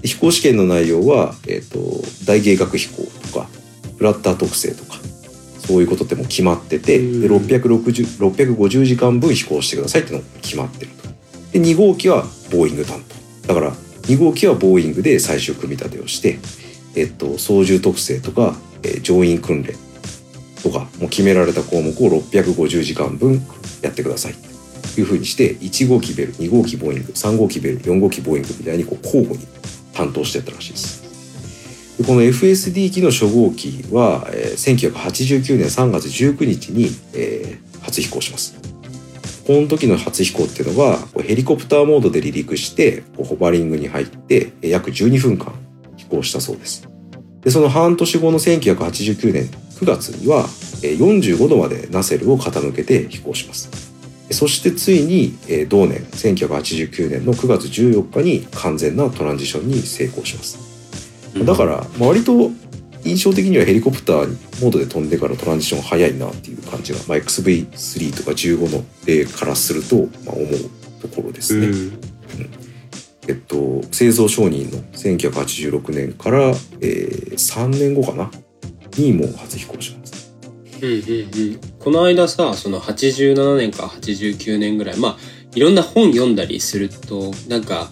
[0.02, 1.80] で飛行試験の内容は、えー、と
[2.26, 3.46] 大芸学飛行とか
[3.96, 4.98] フラッター特性とか
[5.66, 11.08] そういうことってもう決まってて、でうん660 650時間分飛行してくださいってのが決まってると。
[11.52, 13.02] で2号機はボーイング担
[13.42, 13.48] 当。
[13.48, 16.38] だから2号機はボーイングで最終組み立てをして、
[16.96, 19.74] えっと、操縦特性とか、えー乗員訓練
[20.62, 23.40] とかもう決められた項目を650時間分
[23.82, 24.57] やってくださいと
[25.00, 29.46] いうふうにして1号機ベル2号機ボーイング3号機ベル4号機ボーイングみたいにこう交互に
[29.94, 31.08] 担当してったらしいです。
[31.98, 38.54] でこの FSD 機の初号機は、えー1989年3月19日に、えー初飛行します。
[39.46, 45.54] この時の初飛行っていうのはヘリコプターモードで離陸してホバリングに入って約12分間
[45.96, 46.86] 飛行したそうです。
[47.40, 49.44] でその半年後の1989年
[49.80, 50.40] 9月には
[50.82, 53.87] えー45度までナセルを傾けて飛行します。
[54.30, 60.58] そしてついにえー同年1989年の9月14日に完全なトランジションに成功します。
[61.44, 62.50] だからまあ割と
[63.04, 64.28] 印象的にはヘリコプター
[64.62, 71.66] モードで飛んでからトランジション早いなっていう感じが、まあ、XV3 とか15の例からすると、まあ、思うところですね。
[71.66, 71.98] うん
[73.28, 76.48] えっと、製造承認の1986年から、
[76.80, 78.30] えー3年後かな？
[78.96, 80.34] にもう初飛行します。
[80.82, 85.16] うんうんうん、この間さその87年か89年ぐらいまあ
[85.54, 87.88] いろんな本読んだりするとなんか、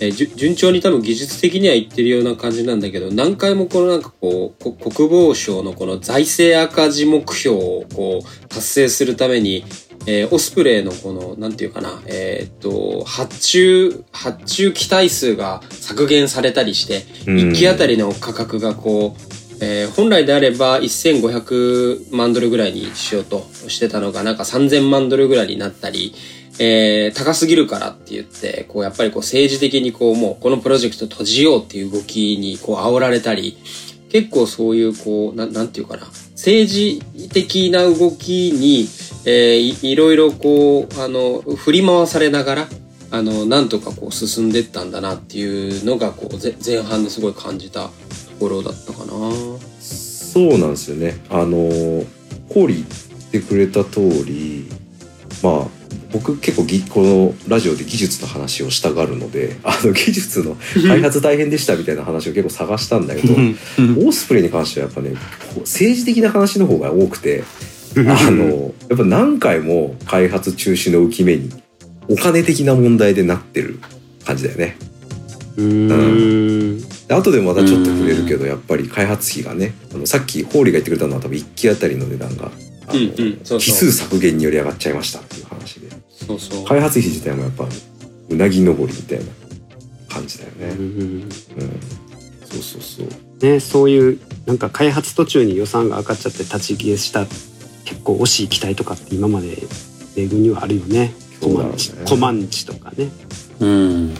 [0.00, 9.64] え順調に多分技術的にはいってるような感じなんだけど何回もこのなんかこうこ国防省のこの財政赤字目標をこう達成するために
[10.06, 17.36] えーオスプレイのこの、なんていうかな、えーっと、発注、発注機体数が削減されたりして、うん。
[17.50, 19.25] 1機あたりの価格がこう、
[19.60, 26.14] えー本来であれば1500万ドルぐらいにしようとしてたのがなんか3000万ドルぐらいになったり、
[26.58, 33.56] えー高すぎるからって言って、こうやっぱりこう政治的にこうもうこのプロジェクト閉じようっていう動きにこう煽られたり、
[34.10, 38.88] 結構そういうこう、ななんていうかな、政治的な動きに、
[39.24, 42.68] えーいいろいろこう、あの、振り回されながら、
[43.10, 47.90] あの、なんとかこう進んでったんだなっていうのが、こう、前半ですごい感じた
[48.36, 49.06] ところだったかな。
[49.80, 51.18] そうなんですよね。
[51.30, 52.04] あの
[52.48, 52.84] コーリー
[53.18, 54.68] 言ってくれた通り、
[55.42, 55.66] まあ
[56.12, 65.14] 僕結構ぎこのラジオで技術の話をしたがるので、 あの技術の開発大変でしたみたいな話を結構探したんだけど、オースプレイに関してはやっぱね、
[65.60, 67.44] 政治的な話の方が多くて、
[67.96, 71.50] あのやっぱ何回も開発中止の浮き目に
[72.08, 73.80] お金的な問題でなってる
[74.24, 74.76] 感じだよね。
[75.56, 82.50] うーんで後でまたちょっと触れるけどやっぱり開発費がねあのさっきホーリーが言ってくれたのは多分1機あたりの値段が
[82.88, 85.88] あの、うんうんそうそう機数削減により上がっちゃいましたっていう話で
[86.26, 86.64] そうそう。
[86.64, 87.66] 開発費自体もやっぱ
[88.28, 89.24] うなぎ登りみたいな
[90.08, 90.68] 感じだよね。
[90.70, 93.08] うんうん、そうそうそう
[93.40, 97.26] ね、そういうなんか開発途中に予算が上がっちゃって立ち消えした
[97.84, 99.58] 結構惜しい機体とかって今まで
[100.14, 101.12] 米軍にはあるよね。
[101.40, 103.10] コマンチ、そうだろうねコマンチとかね。
[103.60, 104.14] うん。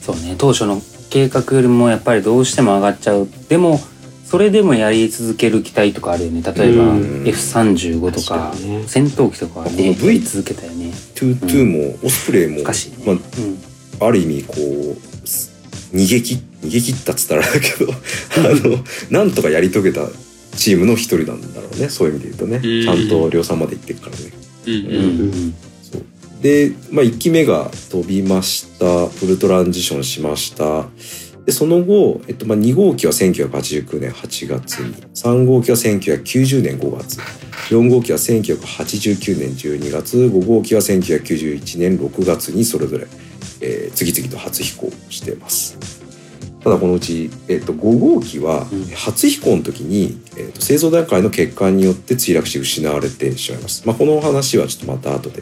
[0.00, 3.28] そうね、当初の計画よりもやっぱりどうしても上がっちゃう。
[3.48, 3.80] でも、
[4.24, 6.42] それでもやり続ける機体とかあるよね。
[6.42, 10.92] 例えばうん F35 とかね戦闘機とかはこのね、V 続けたよね。
[11.14, 12.62] two two もオスプレイも、ね。
[13.06, 13.20] まうん。
[14.00, 15.50] あ、ある意味こうす
[15.94, 17.96] 逃げ切逃げ切ったっつったらだけど あ
[18.68, 20.06] のなんとかやり遂げた
[20.56, 24.32] チームの一人なんだろうねそういう意味で言うとねうんちゃんと量産まで行ってるからね。
[24.66, 25.54] うんうん
[26.40, 29.08] で、まあ、1機目が飛びました。
[29.08, 30.86] フルトランジションしました。
[31.44, 34.94] でその後、えっと、まあ2号機は1989年8月に。
[35.14, 37.18] 3号機は1990年5月。
[37.70, 40.18] 4号機は1989年12月。
[40.18, 43.06] 5号機は1991年6月にそれぞれ、
[43.60, 45.76] えー次々と初飛行してます。
[46.62, 48.84] ただこのうち、えっと、5号機はうん。
[48.88, 55.40] 初飛行の時に、えっと、製造段階の欠陥によって墜落し失われてしまいます、まあ、この話はちょっとまた後で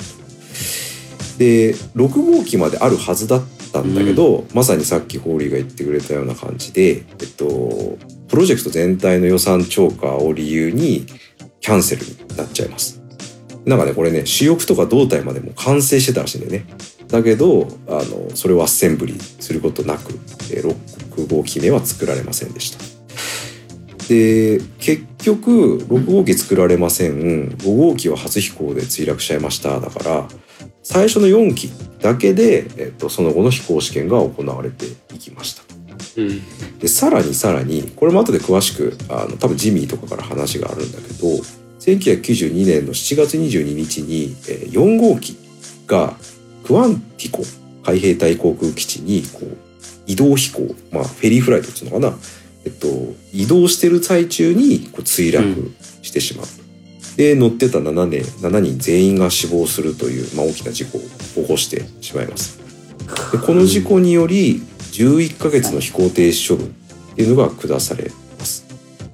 [1.38, 11.07] で6号機まであるはずだったんだけど、まさにさっきホーリーが言ってくれたような感じで、えっと、プロジェクト全体の予算超過を理由に
[11.61, 13.01] キャンセルになっちゃいます。
[13.64, 16.66] なんかねこれね主翼とか胴体までも完成してたらしいんだよね。
[17.09, 20.12] だけどあのそれをアッセンブリーすることなく、
[20.53, 20.75] えー
[21.16, 22.96] 6号機目は作られませんでした。
[24.09, 30.29] で結局6号機作られません5号機は初飛行で墜落しちゃいましただから
[30.88, 31.68] 最初の4機
[32.01, 35.64] だけで、えっと、その後の飛行試験が行われていきました
[36.16, 36.79] うん。
[36.79, 41.27] でさらにさらにこれも後で詳しくあの多分ジミーとかから話があるんだけど
[41.81, 45.37] 1992年の7月22日に、えー4号機
[45.88, 46.14] が
[46.64, 47.42] クワンティコ
[47.85, 49.57] 海兵隊航空基地にこう
[50.07, 52.16] 移動飛行、まあ、フェリーフライトっていうのかな、
[52.64, 52.87] えっと、
[53.33, 55.72] 移動してる最中にこう墜落
[56.03, 56.46] してしまう。
[57.16, 61.00] で乗ってた7年7人全員が死亡するという、まあ、大きな事故を
[61.42, 62.61] 起こしてしまいます。
[63.33, 64.61] でこの事故により
[64.92, 68.66] 11ヶ月の飛行停止処分っていうのが下されます。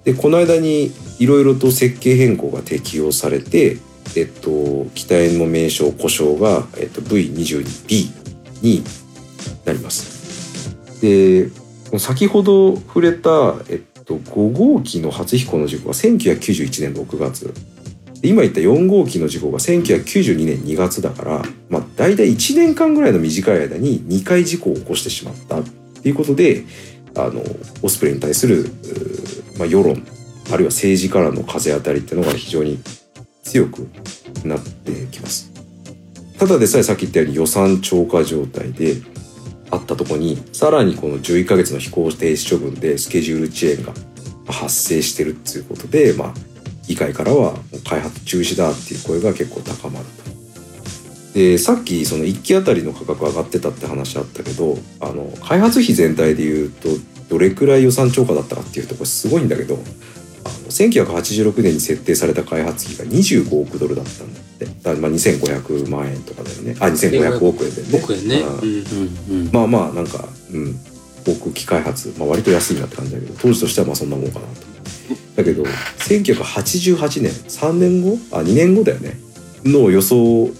[0.04, 3.78] でこの間にいろいろと設計変更が適用されて、
[4.16, 8.82] えっと、機体の名称故障が、えっと、V22B に
[9.64, 10.72] なります。
[11.00, 11.50] で
[11.98, 17.52] 先ほど触れた、えっと、5号機の初飛行の事故が1991年6月
[18.22, 25.64] 今言った4号機の事故が1992年2月だから、まあ、大体1年間ぐらいの短い間に2回事故を起こしてしまったっ
[26.02, 26.64] ていうことで
[27.16, 27.42] あの
[27.82, 28.70] オスプレイに対する、
[29.58, 30.06] まあ、世論
[30.52, 32.78] あるいは政治からの風当たりっていうのが非常に
[33.42, 33.88] 強く
[34.44, 35.52] なってきます。
[36.38, 38.96] ただでさえさっき言ったように予算超過状態で
[39.70, 43.92] あったところにさらにこの11ヶ月の飛行停止処分でスケジュール遅延が
[44.52, 46.34] 発生してるっていうことで、まあ、
[46.86, 47.54] 議会からは
[47.88, 50.32] 開発中止だっていう声が結構高まると。
[51.34, 56.88] でさっきその1機あたりの価格上がってたって話あったけどあの開発費全体でいうと
[57.30, 59.76] どれくらい予算超過だったかっていうとこれすごいんだけど
[60.44, 64.66] あの1986年に設定された開発費が25億ドルだったんだって。
[64.66, 66.76] だまあ2500万円とかだよね。
[66.80, 67.88] あ2500億円でね。
[67.92, 68.40] 僕円ね。
[68.40, 68.68] うん。
[68.68, 68.84] うん
[69.30, 69.50] うんうん。
[69.52, 70.74] まあまあなんか、うん、
[71.24, 74.71] 航空機開発、まあ、割と安いなって感じだけど当時としてはまあそんなもんかなと。
[75.36, 78.18] だけど1988年3年後？
[78.30, 79.18] あ2年後だよね。
[79.64, 80.50] の予想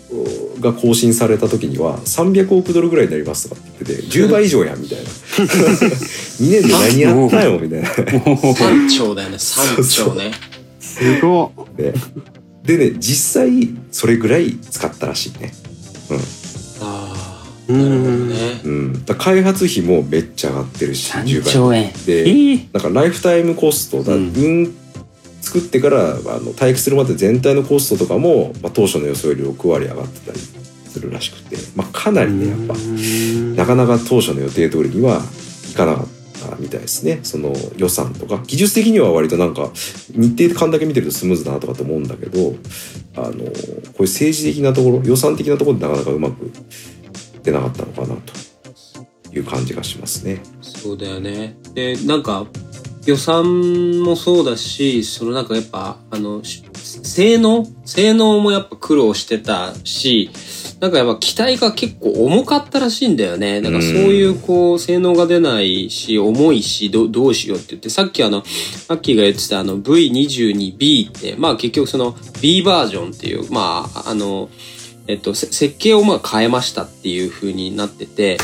[0.61, 5.05] が更新された時には300億ドルぐらいになりますとかって言ってて10倍以上やんみたいな。
[6.39, 8.55] 2年で何やったよみたいな。
[8.55, 10.33] 三兆だよね、 三兆ね。
[10.81, 11.77] すごっ。
[11.77, 11.95] で
[12.65, 15.53] でね実際それぐらい使ったらしいね。
[16.11, 16.42] う
[17.73, 18.35] なるほどんね。
[18.65, 22.69] うん、だ開発費もめっちゃ上がってるし10 3倍兆円でえー。
[22.73, 24.63] なんかライフタイムコストだ、ううん。
[24.63, 24.75] ん、
[25.41, 32.75] 作ってからあの退役するまで全体のコストとかも、まあ、当初の予想より6割上がってたりするらしくて、まあ、かなりねやっぱ
[33.63, 35.23] なかなか当初の予定通りには
[35.71, 36.07] いかなかっ
[36.51, 37.21] たみたいですね。
[37.23, 38.43] その予算とか。
[38.47, 39.71] 技術的には割となんか
[40.11, 42.55] 日程感だけ見てるとスムーズだなとかと思うんだけど
[43.17, 46.51] あのこういう政治的なところ予算的なところでなかなかうまくい
[47.43, 50.41] ってなかったのかなという感じがしますね。
[50.61, 51.57] そうだよね。
[51.75, 52.47] で、なんか、
[53.05, 57.67] 予算もそうだし、そのなんかやっぱ、あの、性能？
[57.85, 60.31] 性能もやっぱ苦労してたし、
[60.79, 63.61] なんかやっぱ機体が結構重かったらしいんだよね。
[63.61, 68.39] なんかそういうこう、性能が出ないし、重いし、どどうしようって言って、さっきあの、
[68.89, 74.49] アッキーが言ってたあの V22B って、まあ結局その B バージョンっていう、まあ、あの、
[75.07, 78.39] えっと、せ設計をまあ変えましたっていう風になってて、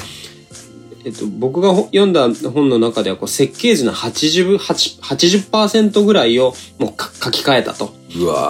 [1.05, 7.95] えっと、僕がほ読んだ本の中ではこう設計図の 80%, 80ぐらいをもうか書き換えたと。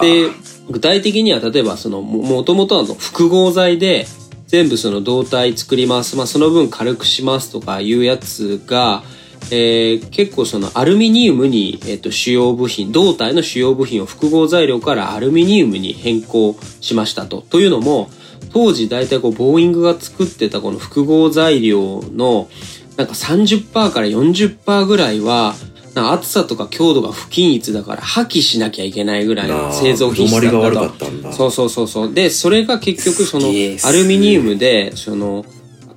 [0.01, 0.29] で、
[0.69, 4.05] 具体的には例えばそのももともとの複合材で
[4.47, 6.15] 全部その胴体作ります。
[6.15, 9.03] まあその分軽くしますとかいうやつが、
[9.51, 17.41] えー結構そのアルミニウムに、えっと主要部品、胴体の主要部品を複合材料からアルミニウムに変更しましたと。
[17.49, 18.09] というのも、
[18.53, 22.49] 当時大体こうボーイングが作ってたこの複合材料の
[22.97, 25.55] なんか30%から40%ぐらいは
[25.95, 31.31] なんか厚さとか強度が不均一だから破棄しなきゃいけないぐらいの製造品質だったと。
[31.31, 35.45] そうそうそうそうでそれが結局そのアルミニウムでその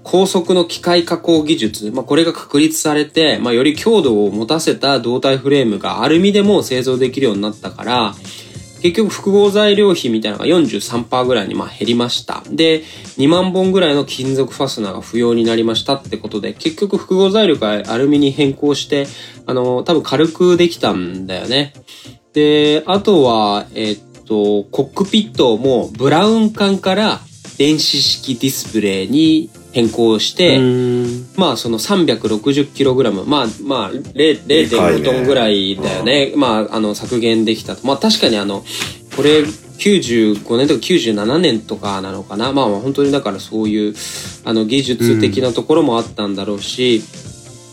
[0.04, 8.14] 高速の機械加工技術、まあ、これが確立されて、まあ、より強度を持たせた胴体フレームがアルミでも製造できるようになったから
[8.82, 12.42] 結局複合材料費みたいなのが43%ぐらいにまあ減りました。
[12.50, 12.80] で、
[13.16, 19.06] 2万本ぐらいの金属ファスナーが不要になりましたってことで、結局複合材料からアルミに変更して、
[19.46, 21.74] あの、多分軽くできたんだよね。
[22.32, 27.20] で、あとは、えっと、コックピットもブラウン管から
[27.58, 31.26] 電子式ディスプレイに変更して、うん。
[31.36, 36.32] まあその 360kg まあまあ0でかいね0.5トンぐらいだよね。
[36.36, 37.86] まああの削減できたと。
[37.86, 38.64] まあ確かにあの
[39.16, 42.52] これ95年とか97年とかなのかな。
[42.52, 43.94] まあまあ本当にだからそういう
[44.44, 47.02] あの技術的なところもあったんだろうし、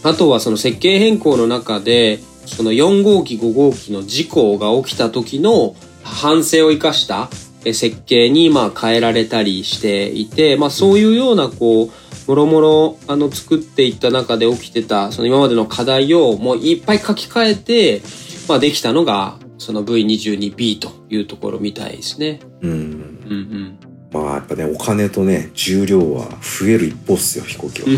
[0.03, 11.91] あとはその設計変更の中でその4号機5号機の事故が起きた時の反省を生かしたえ設計にまあ変えられたりしていて、まあそういうようなこう、
[12.29, 18.01] もろもろあの作っていった中で起きてたその今までの課題をもういっぱい書き換えて、
[18.47, 22.39] まあできたのがその V22B というところみたいですね。
[22.61, 22.71] うん。
[22.71, 23.79] うんうん。
[24.11, 27.87] まあやっぱね、お金とね、重量は増える一方っすよ、飛行機は。
[27.87, 27.97] ね。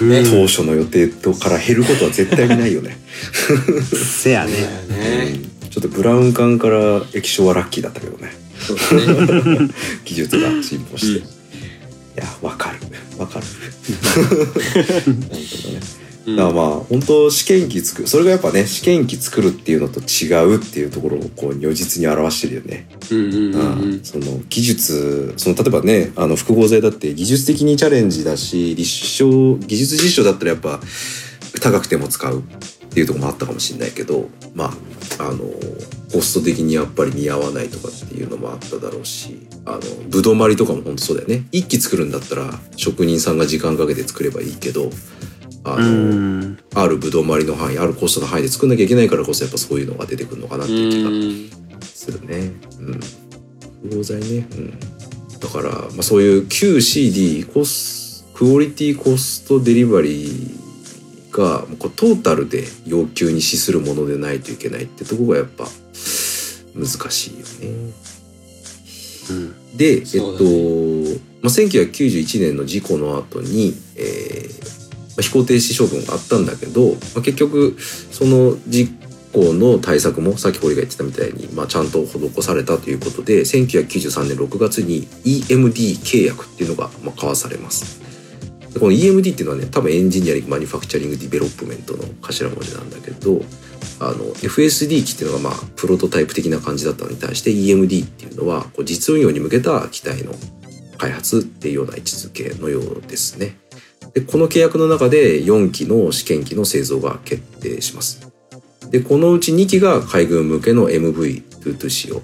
[0.00, 2.96] うん当初の予定とから減ることは絶対にないよね。
[3.92, 5.50] せやねね。
[5.70, 8.30] ちょっとブラウン管から液晶はラッキーだったけどね。
[8.60, 9.68] そうですね。
[10.04, 11.20] 技術が進歩して。
[11.20, 11.40] うん
[12.16, 12.78] いや、わかる。
[13.18, 13.46] わかる。
[14.06, 15.80] なるほどね。
[16.26, 22.86] うんだからまあ本当試験機作るそれがやっぱね試験機作るっていうのと違うっていうところをこう如実に表してるよね。
[24.02, 30.80] その技術その例えばねあの複合材だって技術的にチャレンジだし立証技術実証だったらやっぱ
[31.62, 32.42] 高くても使うっ
[32.90, 35.38] ていうところもあったかもしれないけどまああの
[36.12, 44.90] コスト的にやっぱり見合わないとかっていうのもあっただろうしあのぶどうまりとかも本当そうだよね一気作るんだったら職人さんが時間かけて作ればいいけど
[45.64, 51.60] あうの、んあるぶどうまりの範囲あるコストの範囲で作んなきゃいけないからこそやっぱそういうのが出てくるのかなっていう気がうん
[52.00, 52.52] するね。
[52.78, 53.00] うん。
[53.90, 54.46] 不動ね。
[54.52, 54.80] うん。
[55.38, 65.66] だから、まあ、そういう QCD コスクオリティコストデリバリーがこうトータルで要求に資するものでないといけないってとこがやっぱ
[66.74, 67.92] 難しいよね。
[69.30, 70.20] うんで、えっと、
[71.42, 78.88] まあ、1991年の事故の後に、えーまあ、飛行停止処分があったんだけど、まあ、結局その事
[79.32, 88.00] 故の対策もさっき堀が言ってたみたいに、まあ、ちゃんと施されたということで1993年6月に EMD 契約っていうのがまあ交わされます。
[88.72, 93.40] でこの EMD っていうのはね多分 Engineering Manufacturing Development の頭文字なんだけど
[94.00, 100.34] あの FSD 機っていうのがまあプロトタイプ的な感じだったのに対して EMD っていうのはこう実運用に向けた機体の
[100.98, 103.56] 開発っていうような位置づけのようですね。
[104.14, 108.30] でこの契約の中で4機の試験機の製造が決定します。
[108.90, 112.22] でこのうち2機が海軍向けの MV22 仕様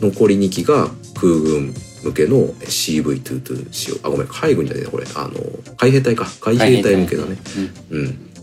[0.00, 5.40] 残り2機が空軍向けの CV22 仕様あごめん海軍じゃねえなこれあの
[5.76, 7.36] 海兵隊か海兵隊向けだね。
[7.90, 8.33] うん。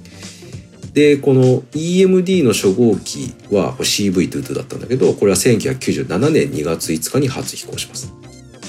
[0.94, 8.14] で、この EMD の初号機は CV22 だったんだけど、これは1997年2月5日に初飛行します。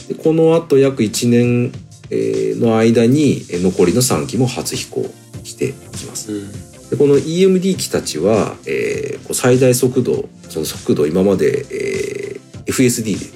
[0.09, 1.73] でこの後約1年
[2.11, 5.11] えーの間にえー残りの3機も初飛行
[5.45, 6.33] していきます。
[6.33, 6.53] うん
[6.91, 13.27] でこの EMD 機たちは、えー最大速度その速度を今まで、えー FSD で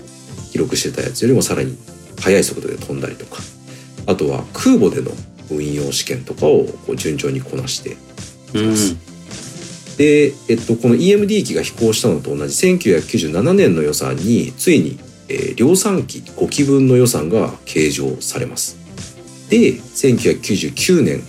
[0.52, 1.76] 記録してたやつよりもさらに
[2.20, 3.42] 速い速度で飛んだりとか
[4.06, 5.10] あとは空母での
[5.50, 8.05] 運用試験とかをこう順調にこなしてうん
[9.96, 18.76] で、えっと、この EMD 機が飛行したのと同じ1997年の予算についに、えー量産機5機分の予算が計上されます。
[19.48, 21.20] で1999年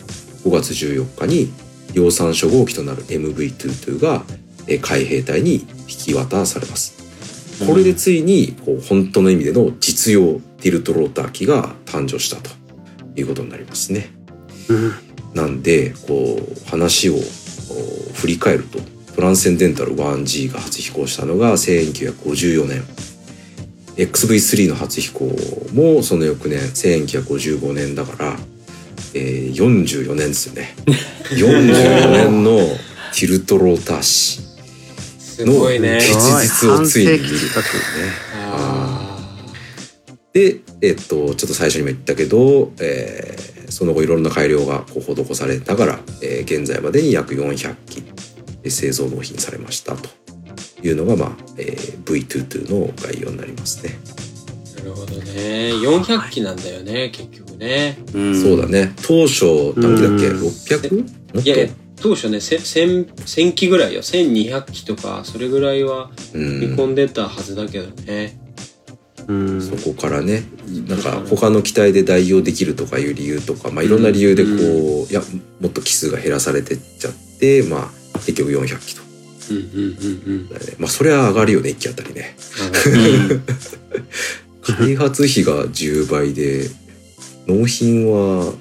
[0.44, 1.52] 5月14日に
[1.94, 4.24] 量産初号機となる MV22 が、
[4.68, 6.96] えー海兵隊に引き渡されます。
[7.66, 12.52] これでついにこう本当の意味での実用ティルトローター機が誕生したと
[13.16, 14.10] いうことになりますね。
[14.70, 15.07] うん
[15.38, 17.16] なんでこう話を
[18.16, 18.80] 振り返ると
[19.16, 22.84] トランセンデンタル 1G が初飛行したのが1954年
[23.96, 25.32] XV3 の初飛行
[25.74, 28.36] もその翌年1955年だから、
[29.14, 30.76] えー44年ですよね
[31.32, 32.58] 44年の
[33.14, 34.48] ティルトローター史
[35.38, 35.54] すの。
[36.00, 37.52] 結実をついに見るっていうね。
[40.38, 48.02] あで、えっと、ちょっと最初にも言ったけど、えーその後いろんな改良がこう施されながら、えー現在までに約400機
[48.64, 50.10] えー製造納品されましたと
[50.82, 54.00] いうのが、まあえー V22 の概要になりますね。
[54.76, 55.72] ーなるほどね。
[55.74, 57.98] 400機なんだよね、結局ね。
[58.14, 60.28] うんそうだね当初何機だっけ？
[60.28, 61.04] うん 600?
[61.36, 61.68] もっいやいや、
[62.02, 64.02] 当初ね、せ1000 1000機ぐらいよ。
[64.02, 68.40] 1200機とか、それぐらいは見ん、込んでたはずだけどね。
[68.42, 68.47] うん
[69.28, 70.44] そこからね
[70.88, 74.50] なんか他の機体で代用できるとかいう理由とか、まあ、いろんな理由でこ
[75.10, 75.22] う、いや
[75.60, 79.02] もっと機数が減らされてっちゃって、まあ、結局400機と。
[79.50, 80.50] うんうんうんうん。
[80.50, 82.36] ねまあそれは上がるよね1機あたりね。
[84.70, 84.76] うん。
[84.76, 86.70] 開発費が10倍で
[87.48, 88.54] 納品は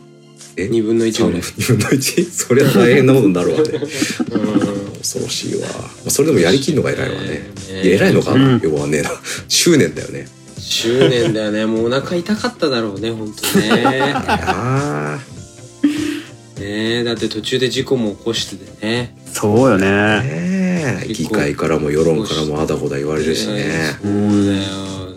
[0.57, 1.41] え？2分の1ぐらい。
[1.43, 2.31] 2分の 1?
[2.31, 3.64] そりゃ大変なことになるわね。
[3.64, 4.99] うん。
[4.99, 5.75] 恐ろしいわ、ま
[6.07, 7.29] あ、それでもやりきるのが偉いわね。
[7.29, 8.61] ね偉いのかな、うん。
[8.61, 9.03] よくわかんね
[9.49, 10.27] 執念だよね
[10.69, 11.64] 執念だよね。
[11.64, 14.12] もうお腹痛かっただろうね、本当ね。
[14.14, 15.19] あ
[16.59, 19.17] ねだって途中で事故も起こしててね。
[19.27, 19.87] あそうよね。
[19.87, 24.62] ねえ議会からも世論からもあだこだ言われるしねそうだよ。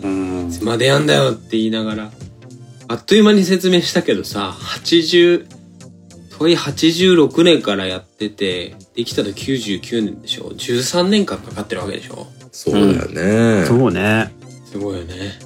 [0.02, 2.10] うんいつまでやんだよって言いながら。
[2.88, 5.46] あっという間に説明したけどさ、80、
[6.38, 14.32] 問い86年からやってて、できたの99年でしょ ?13 年間かかってるわけでしょそうだよね、そうね。
[14.70, 15.38] すごいよね。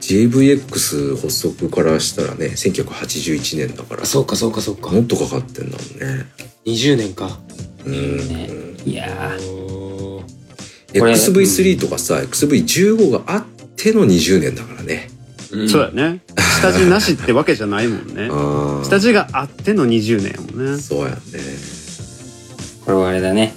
[0.00, 4.90] JVX 発足からしたらね1981年だからあ、そうかそうかそうか。
[4.90, 6.24] もっとかかってんだもんね
[6.64, 7.38] 20年か。
[7.84, 8.48] うんね
[8.86, 13.44] いやーおーこれ XV3 とかさ、XV15 があっ
[13.76, 15.10] ての20年だからね。
[15.52, 16.22] うんそうだね。
[16.60, 18.28] 下地なしってわけじゃないもんね。
[18.32, 20.80] あ下地があっての20年やもんね。
[20.80, 21.18] そうやね。
[22.86, 23.52] これはあれだね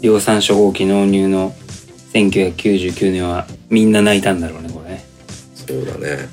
[0.00, 1.52] 量産初号機納入の
[2.14, 4.90] 1999年はみんな泣いたんだろうねこれ。
[4.90, 5.04] ね
[5.54, 6.28] そうだね。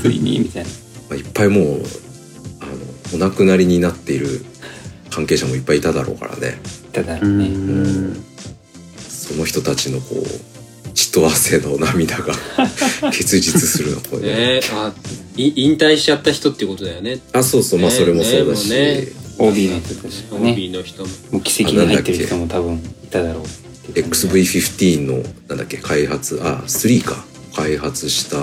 [0.00, 0.68] ついにみたいな。
[1.08, 1.64] まあ、いっぱいもう、
[2.60, 2.72] あの、
[3.14, 4.44] お亡くなりになっている
[5.10, 6.58] 関係者もいっぱいいただろうからね。
[6.88, 7.48] うただね。
[7.48, 8.16] ん。
[8.98, 12.34] その人たちのこう血と汗の涙が
[13.10, 14.92] 結実するのこれねねあ
[15.36, 17.18] い引退しちゃった人っていうことだよね。
[17.32, 19.08] あそうそうまあねそれもそうだし、ね
[19.38, 20.52] OB の人たちがね。
[20.52, 21.08] OB の人も。
[21.32, 23.44] もう奇跡に入ってる人も多分いただろう。
[23.92, 27.24] XV15 のなんだっけ開発あ3か。
[27.54, 28.38] 開発した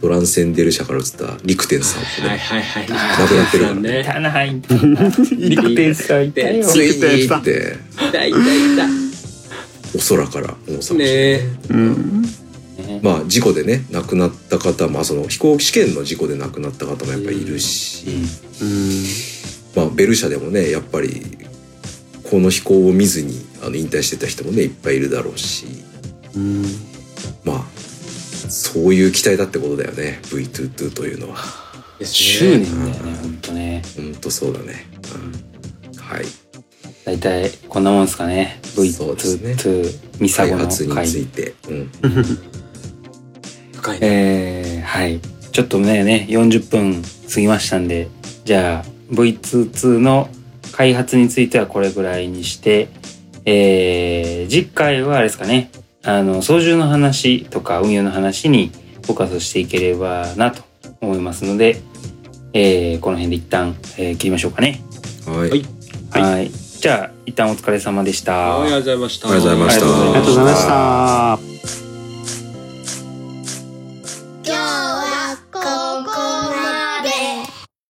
[0.00, 3.76] トランセンデル社から移ったリクテンさんもね、はいはいはい亡くなってるから。
[3.78, 4.04] いね。
[4.04, 5.10] たな、いたな。
[5.30, 6.64] 陸天さんいたよ。
[6.64, 7.40] ついにリクテンさん。
[7.40, 7.76] って
[8.08, 8.90] いたいたい
[9.94, 11.40] お空から大阪たね
[11.70, 12.22] うん。
[12.22, 18.06] ねまあ事故でね亡くなった方まあその飛行機試験の事故で亡くなった方もやっぱりいるし、
[18.60, 19.04] うん。
[19.76, 21.38] まあベル社でもねやっぱり
[22.24, 25.66] この飛行を見ずにあの引退してた人もねいっぱいいるだろうし。
[26.36, 26.64] うん。
[27.44, 27.64] まあ
[28.50, 31.36] そういう期待だってことだよね V22 というのは。
[32.02, 32.66] 執ね。
[32.66, 33.82] 念だよね、ほんとね。
[33.96, 34.14] ほん。
[34.14, 34.86] とそうだね、
[35.92, 36.24] うん、はい。
[37.04, 38.60] 大体こんなもんですかね。
[38.62, 41.22] そうですね V22 ミサゴの開発につ回。
[41.22, 41.90] いて、うん、
[43.72, 44.06] 深いね。
[44.06, 45.20] えー、はい。
[45.52, 47.02] ちょっとね、ね、40分
[47.32, 48.08] 過ぎましたんで、
[48.44, 50.28] じゃあ V22 の
[50.72, 52.88] 開発についてはこれぐらいにして、
[53.44, 55.70] えー、次回はあれですかね、
[56.02, 58.70] あの、操縦の話とか運用の話に
[59.02, 60.62] フォーカスしていければなと
[61.00, 61.80] 思いますので、
[62.52, 64.80] えー、この辺で一旦、えー切りましょうかね。
[65.26, 65.64] はい、はい
[66.32, 66.50] はい。
[66.50, 68.32] じゃあ、一旦お疲れ様でした。
[68.32, 71.83] はいありがとうございましたありがとうございましたありがとうございました。